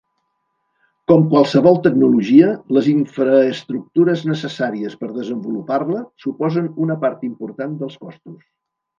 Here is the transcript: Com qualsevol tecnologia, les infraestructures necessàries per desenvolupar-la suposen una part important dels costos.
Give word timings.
Com 1.09 1.25
qualsevol 1.31 1.75
tecnologia, 1.87 2.47
les 2.77 2.87
infraestructures 2.91 4.23
necessàries 4.29 4.95
per 5.01 5.09
desenvolupar-la 5.17 6.01
suposen 6.25 6.71
una 6.87 6.97
part 7.05 7.27
important 7.29 7.77
dels 7.83 7.99
costos. 8.07 8.41